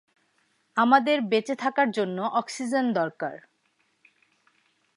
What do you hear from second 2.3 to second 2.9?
oxygen